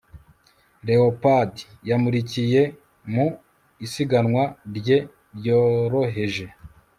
leopold 0.87 1.53
yamukurikiye 1.89 2.61
mu 3.13 3.27
isiganwa 3.85 4.43
rye 4.77 4.97
ryoroheje 5.37 6.45